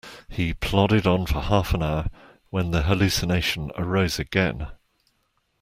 He 0.27 0.55
plodded 0.55 1.05
on 1.05 1.27
for 1.27 1.39
half 1.41 1.75
an 1.75 1.83
hour, 1.83 2.07
when 2.49 2.71
the 2.71 2.81
hallucination 2.81 3.69
arose 3.77 4.17
again. 4.17 4.69